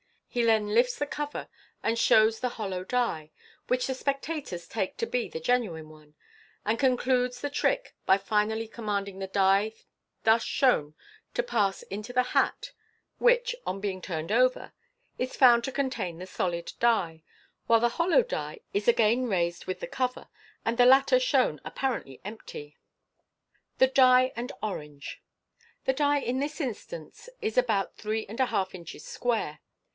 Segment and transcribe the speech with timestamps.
[0.27, 1.47] He then lifts the cover,
[1.83, 3.31] and shows the hollow die,
[3.67, 6.15] which the spectators take to be the genuine one,
[6.65, 9.73] and concludes the trick by finally commanding the die
[10.23, 10.95] thus shown
[11.35, 12.71] to pass into the hat;
[13.19, 14.71] which, on being turned over,
[15.19, 17.21] is found to contain the solid die,
[17.67, 20.29] while the hollow die is again raised with the cover,
[20.65, 22.77] and the latter shown apparently empty.
[23.77, 23.93] Fig.
[23.93, 24.01] 252.
[24.01, 24.31] MODERN MA GIC.
[24.31, 24.51] 4*3 Thb Die and
[25.05, 25.21] Orange.—
[25.85, 29.59] The die in this instance is about three and a half inches square.